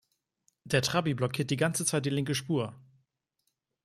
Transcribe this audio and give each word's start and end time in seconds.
Der 0.63 0.81
Trabi 0.81 1.13
blockiert 1.13 1.51
die 1.51 1.57
ganze 1.57 1.85
Zeit 1.85 2.03
die 2.03 2.09
linke 2.09 2.33
Spur. 2.33 2.73